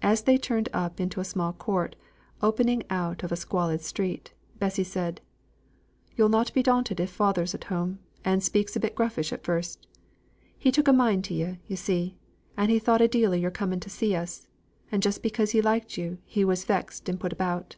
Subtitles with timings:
[0.00, 1.96] As they turned up into a small court,
[2.42, 5.20] out of a squalid street, Bessy said,
[6.16, 9.86] "Yo'll not be daunted if father's at home, and speaks a bit gruffish at first.
[10.56, 12.16] He took a mind to ye, yo' see,
[12.56, 14.48] and he thought a deal o' your coming to see us;
[14.90, 17.76] and just because he liked yo' he was vexed and put about."